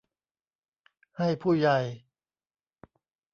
[1.17, 1.79] ให้ผู้ใหญ่